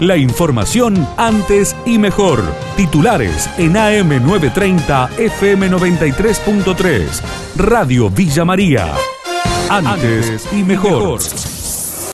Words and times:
La 0.00 0.16
información 0.16 1.06
antes 1.16 1.76
y 1.86 1.98
mejor. 1.98 2.42
Titulares 2.76 3.48
en 3.58 3.74
AM930 3.74 5.10
FM93.3. 5.10 7.22
Radio 7.56 8.10
Villa 8.10 8.44
María. 8.44 8.92
Antes 9.70 10.52
y 10.52 10.64
mejor. 10.64 11.20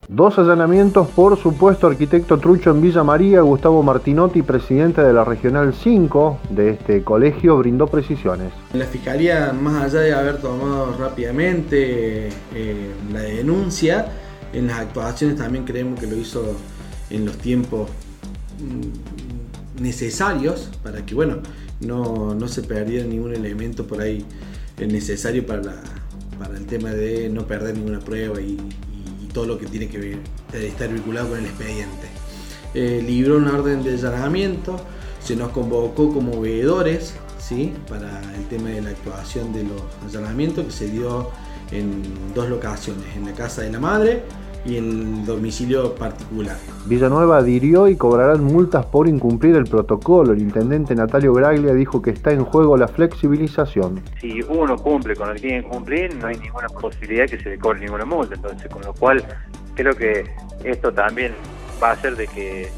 Dos 0.08 0.38
allanamientos 0.38 1.08
por 1.08 1.38
supuesto 1.38 1.86
arquitecto 1.86 2.36
trucho 2.38 2.70
en 2.70 2.82
Villa 2.82 3.02
María, 3.02 3.40
Gustavo 3.40 3.82
Martinotti, 3.82 4.42
presidente 4.42 5.00
de 5.00 5.14
la 5.14 5.24
Regional 5.24 5.72
5 5.72 6.40
de 6.50 6.72
este 6.72 7.02
colegio, 7.02 7.56
brindó 7.56 7.86
precisiones. 7.86 8.52
La 8.74 8.84
Fiscalía, 8.84 9.54
más 9.58 9.84
allá 9.84 10.00
de 10.00 10.12
haber 10.12 10.42
tomado 10.42 10.94
rápidamente 10.98 12.28
eh, 12.54 12.90
la 13.10 13.20
denuncia, 13.20 14.12
en 14.52 14.66
las 14.66 14.80
actuaciones 14.80 15.38
también 15.38 15.64
creemos 15.64 15.98
que 15.98 16.06
lo 16.06 16.16
hizo 16.16 16.44
en 17.10 17.26
los 17.26 17.36
tiempos 17.38 17.90
mm, 18.60 19.82
necesarios 19.82 20.70
para 20.82 21.04
que 21.04 21.14
bueno, 21.14 21.38
no, 21.80 22.48
se 22.48 22.62
perdiera 22.62 23.06
ningún 23.06 23.34
elemento 23.34 23.86
por 23.86 24.00
ahí 24.00 24.24
necesario 24.78 25.46
para, 25.46 25.82
para 26.38 26.56
el 26.56 26.66
tema 26.66 26.90
de 26.90 27.28
no 27.28 27.46
perder 27.46 27.76
ninguna 27.76 28.00
prueba 28.00 28.40
y, 28.40 28.56
todo 29.32 29.46
lo 29.46 29.58
que 29.58 29.66
tiene 29.66 29.86
que 29.86 29.96
ver, 29.96 30.18
estar 30.52 30.92
vinculado 30.92 31.28
con 31.28 31.38
el 31.38 31.44
expediente. 31.44 32.08
Eh, 32.74 33.00
libró 33.06 33.36
una 33.36 33.52
orden 33.52 33.84
de 33.84 33.92
allanamiento, 33.92 34.84
se 35.22 35.36
nos 35.36 35.52
convocó 35.52 36.12
como 36.12 36.40
veedores 36.40 37.14
¿sí? 37.38 37.72
para 37.88 38.20
el 38.34 38.48
tema 38.48 38.70
de 38.70 38.82
la 38.82 38.90
actuación 38.90 39.52
de 39.52 39.62
los 39.62 39.82
allanamientos 40.04 40.64
que 40.64 40.72
se 40.72 40.90
dio 40.90 41.30
en 41.70 42.02
dos 42.34 42.48
locaciones, 42.48 43.04
en 43.14 43.24
la 43.26 43.32
casa 43.34 43.62
de 43.62 43.70
la 43.70 43.78
madre 43.78 44.24
y 44.64 44.76
el 44.76 45.24
domicilio 45.24 45.94
particular. 45.94 46.56
Villanueva 46.86 47.38
adhirió 47.38 47.88
y 47.88 47.96
cobrarán 47.96 48.44
multas 48.44 48.86
por 48.86 49.08
incumplir 49.08 49.56
el 49.56 49.64
protocolo. 49.64 50.32
El 50.32 50.40
intendente 50.40 50.94
Natalio 50.94 51.32
Graglia 51.32 51.72
dijo 51.72 52.02
que 52.02 52.10
está 52.10 52.32
en 52.32 52.44
juego 52.44 52.76
la 52.76 52.88
flexibilización. 52.88 54.02
Si 54.20 54.42
uno 54.42 54.76
cumple 54.76 55.16
con 55.16 55.28
lo 55.28 55.34
que 55.34 55.40
tiene 55.40 55.62
que 55.62 55.68
cumplir, 55.68 56.14
no 56.16 56.28
hay 56.28 56.36
ninguna 56.38 56.68
posibilidad 56.68 57.26
que 57.26 57.38
se 57.38 57.50
le 57.50 57.58
cobre 57.58 57.80
ninguna 57.80 58.04
multa. 58.04 58.34
Entonces, 58.34 58.68
con 58.70 58.82
lo 58.82 58.92
cual, 58.92 59.24
creo 59.74 59.94
que 59.94 60.30
esto 60.64 60.92
también 60.92 61.32
va 61.82 61.90
a 61.90 61.92
hacer 61.92 62.16
de 62.16 62.26
que, 62.26 62.70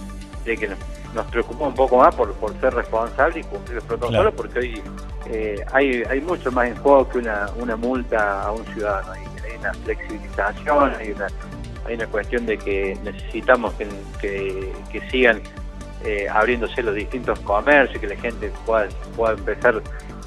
de 0.45 0.57
que 0.57 0.69
nos 1.15 1.27
preocupa 1.27 1.67
un 1.67 1.75
poco 1.75 1.99
más 1.99 2.15
por, 2.15 2.33
por 2.35 2.59
ser 2.61 2.75
responsable 2.75 3.41
y 3.41 3.45
cumplir 3.45 3.79
el 3.79 3.85
protocolo, 3.85 4.33
porque 4.33 4.59
hoy 4.61 4.83
eh, 5.27 5.65
hay, 5.73 6.03
hay 6.09 6.21
mucho 6.21 6.51
más 6.53 6.69
en 6.69 6.77
juego 6.77 7.09
que 7.09 7.19
una, 7.19 7.49
una 7.61 7.77
multa 7.77 8.43
a 8.43 8.53
un 8.53 8.65
ciudadano. 8.67 9.13
Hay, 9.13 9.23
hay 9.45 9.59
una 9.59 9.75
flexibilización, 9.75 10.93
hay 10.99 11.13
una 11.13 11.29
hay 11.87 11.95
una 11.95 12.07
cuestión 12.07 12.47
de 12.47 12.59
que 12.59 12.97
necesitamos 13.05 13.75
que, 14.21 14.73
sigan 15.11 15.41
eh, 16.05 16.29
abriéndose 16.29 16.83
los 16.83 16.95
distintos 16.95 17.39
comercios, 17.41 18.01
que 18.01 18.07
la 18.07 18.17
gente 18.17 18.51
pueda, 18.67 18.89
pueda 19.17 19.35
empezar 19.35 19.83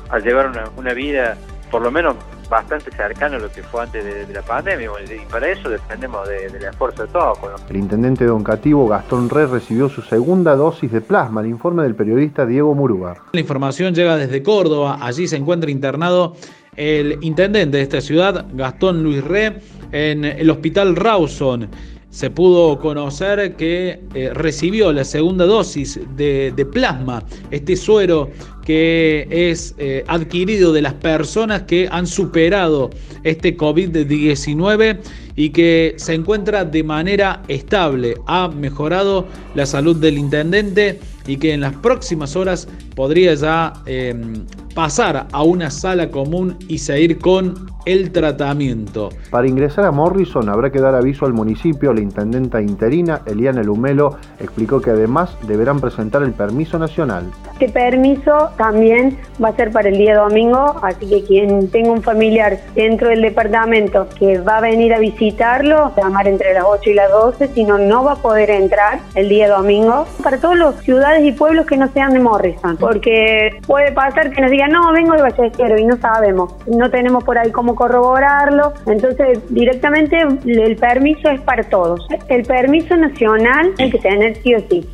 a 0.10 0.20
llevar 0.20 0.72
una, 0.78 0.94
vida 0.94 1.38
por 1.72 1.82
lo 1.82 1.92
menos 1.92 2.16
bastante 2.50 2.92
cercana 2.92 3.38
a 3.38 3.40
lo 3.40 3.52
que 3.52 3.64
fue 3.64 3.82
antes 3.82 4.28
de, 4.28 4.34
la 4.34 4.44
pandemia 4.44 4.90
y 5.04 5.26
para 5.32 5.50
eso 5.50 5.68
dependemos 5.68 6.28
del 6.28 6.56
esfuerzo 6.64 7.08
de 7.08 7.12
todos. 7.12 7.40
El 7.70 7.78
intendente 7.78 8.24
Don 8.26 8.44
Cativo, 8.44 8.88
Gastón 8.88 9.30
Re, 9.30 9.48
recibió 9.48 9.90
su 9.90 10.02
segunda 10.04 10.56
dosis 10.56 10.92
de 10.92 11.02
plasma, 11.02 11.42
el 11.42 11.48
informe 11.48 11.84
del 11.84 11.96
periodista 11.96 12.46
Diego 12.46 12.76
Muruga. 12.76 13.16
La 13.32 13.40
información 13.40 13.96
llega 13.96 14.16
desde 14.16 14.44
Córdoba, 14.44 15.00
allí 15.02 15.28
se 15.28 15.38
encuentra 15.38 15.72
internado 15.72 16.36
el 16.78 17.18
intendente 17.22 17.78
de 17.78 17.84
esta 17.84 18.02
ciudad, 18.02 18.46
Gastón 18.54 19.04
Luis 19.04 19.24
Re, 19.24 19.60
en 19.92 20.26
el 20.26 20.50
hospital 20.50 20.96
Rawson. 20.96 21.70
Se 22.10 22.30
pudo 22.30 22.80
conocer 22.80 23.56
que 23.58 24.00
eh, 24.14 24.30
recibió 24.34 24.94
la 24.94 25.04
segunda 25.04 25.46
dosis 25.46 26.00
de, 26.16 26.68
plasma, 26.72 27.22
este 27.52 27.76
suero 27.76 28.30
que 28.64 29.28
es 29.30 29.76
eh, 29.78 30.04
adquirido 30.08 30.72
de 30.72 30.82
las 30.82 30.94
personas 30.94 31.64
que 31.64 31.90
han 31.92 32.08
superado 32.08 32.90
este 33.24 33.58
COVID-19 33.58 34.98
y 35.36 35.50
que 35.50 35.94
se 35.98 36.14
encuentra 36.14 36.64
de 36.64 36.84
manera 36.84 37.44
estable. 37.50 38.16
Ha 38.28 38.48
mejorado 38.48 39.28
la 39.54 39.66
salud 39.66 39.98
del 39.98 40.18
intendente 40.18 41.00
y 41.28 41.36
que 41.38 41.54
en 41.54 41.62
las 41.62 41.74
próximas 41.76 42.36
horas 42.36 42.68
podría 42.96 43.34
ya 43.36 43.74
em, 43.86 44.46
pasar 44.76 45.28
a 45.32 45.42
una 45.42 45.72
sala 45.72 46.12
común 46.12 46.58
y 46.68 46.78
seguir 46.78 47.18
con 47.18 47.75
el 47.86 48.12
tratamiento. 48.12 49.10
Para 49.30 49.48
ingresar 49.48 49.86
a 49.86 49.92
Morrison 49.92 50.50
habrá 50.50 50.72
que 50.72 50.80
dar 50.80 50.96
aviso 50.96 51.26
al 51.26 51.34
municipio. 51.34 51.94
La 51.94 52.02
intendenta 52.02 52.62
interina, 52.62 53.22
Eliana 53.26 53.62
Lumelo, 53.64 54.18
explicó 54.40 54.82
que 54.82 54.92
además 54.92 55.38
deberán 55.48 55.80
presentar 55.80 56.24
el 56.24 56.34
permiso 56.34 56.80
nacional. 56.80 57.32
Este 57.54 57.70
permiso 57.70 58.50
también 58.58 59.18
va 59.42 59.50
a 59.50 59.56
ser 59.56 59.72
para 59.72 59.90
el 59.90 59.98
día 59.98 60.18
domingo, 60.18 60.76
así 60.82 61.08
que 61.08 61.24
quien 61.24 61.70
tenga 61.70 61.92
un 61.92 62.02
familiar 62.02 62.60
dentro 62.76 63.10
del 63.10 63.22
departamento 63.22 64.08
que 64.18 64.40
va 64.40 64.58
a 64.58 64.62
venir 64.62 64.94
a 64.94 65.00
visitarlo, 65.00 65.94
llamar 65.96 66.28
entre 66.28 66.54
las 66.54 66.66
8 66.66 66.90
y 66.90 66.94
las 66.94 67.12
12, 67.12 67.48
si 67.50 67.64
no, 67.64 67.78
no 67.78 68.04
va 68.04 68.14
a 68.14 68.16
poder 68.16 68.50
entrar 68.50 69.00
el 69.14 69.30
día 69.30 69.50
domingo. 69.50 70.06
Para 70.24 70.38
todos 70.38 70.58
los 70.58 70.76
ciudades 70.82 71.24
y 71.24 71.32
pueblos 71.32 71.66
que 71.66 71.78
no 71.78 71.88
sean 71.90 72.14
de 72.14 72.20
Morrison, 72.20 72.78
porque 72.78 73.60
puede 73.66 73.92
pasar 73.92 74.32
que 74.32 74.42
nos 74.42 74.52
digan, 74.52 74.72
no, 74.72 74.92
vengo 74.92 75.14
de 75.14 75.22
Ballestero 75.22 75.78
y 75.78 75.86
no 75.86 75.98
sabemos, 75.98 76.54
no 76.68 76.90
tenemos 76.90 77.24
por 77.24 77.38
ahí 77.38 77.52
cómo 77.52 77.75
corroborarlo, 77.76 78.74
entonces 78.88 79.40
directamente 79.50 80.18
el 80.46 80.76
permiso 80.78 81.30
es 81.30 81.42
para 81.42 81.64
todos. 81.64 82.08
El 82.30 82.44
permiso 82.44 82.96
nacional 82.96 83.72
hay 83.78 83.92
que 83.92 84.00
tener 84.00 84.36
sí 84.38 84.56
o 84.56 84.60
sí. 84.70 84.88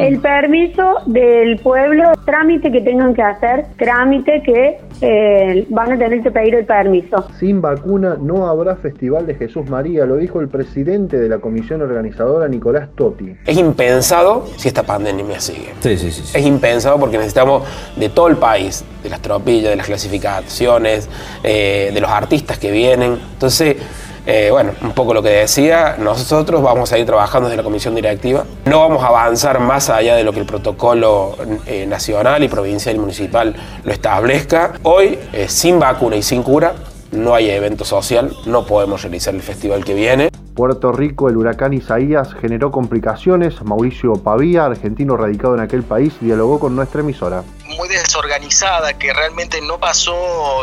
El 0.00 0.20
permiso 0.20 0.96
del 1.06 1.58
pueblo, 1.58 2.12
trámite 2.24 2.70
que 2.70 2.80
tengan 2.80 3.14
que 3.14 3.22
hacer, 3.22 3.66
trámite 3.76 4.42
que 4.42 4.78
eh, 5.00 5.66
van 5.70 5.92
a 5.92 5.98
tener 5.98 6.22
que 6.22 6.30
pedir 6.30 6.54
el 6.54 6.66
permiso. 6.66 7.26
Sin 7.38 7.60
vacuna 7.60 8.16
no 8.20 8.46
habrá 8.46 8.76
Festival 8.76 9.26
de 9.26 9.34
Jesús 9.34 9.68
María, 9.68 10.06
lo 10.06 10.16
dijo 10.16 10.40
el 10.40 10.48
presidente 10.48 11.18
de 11.18 11.28
la 11.28 11.38
comisión 11.38 11.82
organizadora, 11.82 12.48
Nicolás 12.48 12.88
Totti. 12.94 13.36
Es 13.46 13.56
impensado 13.56 14.46
si 14.56 14.68
esta 14.68 14.82
pandemia 14.82 15.40
sigue. 15.40 15.72
Sí, 15.80 15.96
sí, 15.96 16.10
sí, 16.10 16.36
Es 16.36 16.46
impensado 16.46 16.98
porque 16.98 17.16
necesitamos 17.16 17.62
de 17.96 18.08
todo 18.08 18.28
el 18.28 18.36
país, 18.36 18.84
de 19.02 19.10
las 19.10 19.20
tropillas, 19.20 19.70
de 19.70 19.76
las 19.76 19.86
clasificaciones, 19.86 21.08
eh, 21.42 21.90
de 21.92 22.00
los 22.00 22.10
artistas 22.10 22.58
que 22.58 22.70
vienen. 22.70 23.18
Entonces, 23.32 23.76
eh, 24.26 24.48
bueno, 24.50 24.72
un 24.82 24.92
poco 24.92 25.14
lo 25.14 25.22
que 25.22 25.28
decía, 25.28 25.96
nosotros 25.98 26.60
vamos 26.60 26.92
a 26.92 26.98
ir 26.98 27.06
trabajando 27.06 27.48
desde 27.48 27.58
la 27.58 27.62
comisión 27.62 27.94
directiva. 27.94 28.44
No 28.64 28.80
vamos 28.80 29.02
a 29.04 29.06
avanzar 29.06 29.60
más 29.60 29.88
allá 29.88 30.16
de 30.16 30.24
lo 30.24 30.32
que 30.32 30.40
el 30.40 30.46
protocolo 30.46 31.36
eh, 31.66 31.86
nacional 31.86 32.42
y 32.42 32.48
provincial 32.48 32.96
y 32.96 32.98
municipal 32.98 33.54
lo 33.84 33.92
establezca. 33.92 34.72
Hoy, 34.82 35.18
eh, 35.32 35.46
sin 35.48 35.78
vacuna 35.78 36.16
y 36.16 36.22
sin 36.22 36.42
cura, 36.42 36.74
no 37.12 37.34
hay 37.34 37.50
evento 37.50 37.84
social, 37.84 38.32
no 38.46 38.66
podemos 38.66 39.02
realizar 39.02 39.32
el 39.32 39.42
festival 39.42 39.84
que 39.84 39.94
viene. 39.94 40.28
Puerto 40.56 40.90
Rico, 40.90 41.28
el 41.28 41.36
huracán 41.36 41.74
Isaías 41.74 42.32
generó 42.32 42.70
complicaciones. 42.70 43.62
Mauricio 43.62 44.14
Pavía, 44.14 44.64
argentino 44.64 45.16
radicado 45.16 45.54
en 45.54 45.60
aquel 45.60 45.82
país, 45.82 46.14
dialogó 46.20 46.58
con 46.58 46.74
nuestra 46.74 47.02
emisora 47.02 47.44
muy 47.76 47.88
desorganizada, 47.88 48.94
que 48.94 49.12
realmente 49.12 49.60
no 49.60 49.78
pasó 49.78 50.62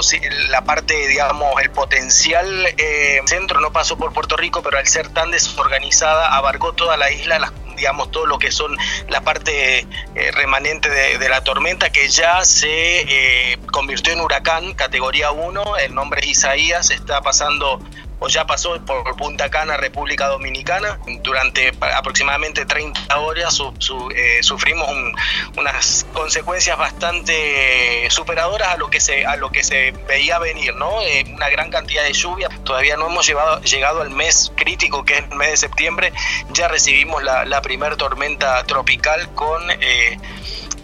la 0.50 0.64
parte, 0.64 1.08
digamos, 1.08 1.54
el 1.62 1.70
potencial 1.70 2.48
eh, 2.78 3.22
centro 3.26 3.60
no 3.62 3.72
pasó 3.72 3.98
por 3.98 4.14
Puerto 4.14 4.36
Rico, 4.36 4.62
pero 4.64 4.78
al 4.78 4.88
ser 4.88 5.10
tan 5.10 5.32
desorganizada 5.32 6.36
abarcó 6.36 6.74
toda 6.74 6.98
la 6.98 7.12
isla, 7.12 7.54
digamos, 7.76 8.10
todo 8.12 8.26
lo 8.26 8.40
que 8.40 8.52
son 8.52 8.76
la 9.10 9.22
parte 9.22 9.80
eh, 9.80 10.32
remanente 10.32 10.90
de, 10.90 11.30
la 11.30 11.44
tormenta 11.44 11.90
que 11.92 12.10
ya 12.10 12.44
se 12.46 13.02
eh, 13.02 13.60
convirtió 13.72 14.14
en 14.14 14.22
huracán 14.22 14.74
categoría 14.74 15.32
1, 15.32 15.78
el 15.78 15.94
nombre 15.94 16.22
es 16.22 16.28
Isaías, 16.28 16.90
está 16.90 17.22
pasando 17.22 17.80
o 18.20 18.28
ya 18.28 18.46
pasó 18.46 18.80
por 18.86 19.16
Punta 19.16 19.50
Cana, 19.50 19.78
República 19.78 20.28
Dominicana. 20.28 21.00
Durante 21.22 21.72
aproximadamente 21.96 22.66
30 22.66 23.18
horas 23.20 23.60
eh, 24.16 24.40
sufrimos 24.42 24.90
unas 25.58 26.06
consecuencias 26.14 26.78
bastante 26.78 28.08
superadoras 28.10 28.70
a 28.70 28.78
lo 28.78 28.90
que 28.90 29.00
se, 29.00 29.26
a 29.26 29.36
lo 29.36 29.52
que 29.52 29.64
se 29.64 29.92
veía 30.08 30.40
venir, 30.40 30.76
¿no? 30.76 31.02
Eh, 31.02 31.26
una 31.28 31.50
gran 31.50 31.70
cantidad 31.70 32.04
de 32.04 32.14
lluvia. 32.14 32.50
Todavía 32.64 32.98
no 32.98 33.08
hemos 33.08 33.26
llevado, 33.26 33.62
llegado 33.62 34.02
al 34.02 34.10
mes 34.10 34.52
crítico 34.56 35.04
que 35.06 35.18
es 35.18 35.24
el 35.30 35.36
mes 35.36 35.52
de 35.52 35.58
septiembre. 35.58 36.14
Ya 36.52 36.68
recibimos 36.68 37.24
la, 37.24 37.62
primera 37.64 37.96
tormenta 37.96 38.64
tropical 38.66 39.34
con 39.36 39.72
eh, 39.72 40.20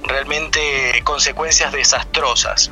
realmente 0.03 1.01
consecuencias 1.03 1.71
desastrosas. 1.73 2.71